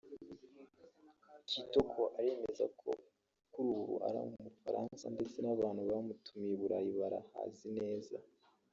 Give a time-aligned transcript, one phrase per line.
[1.49, 2.89] Kitoko aremeza ko
[3.53, 8.15] kuri ubu ari mu Bufaransa ndetse n’abantu bamutumiye i Burayi barahazi neza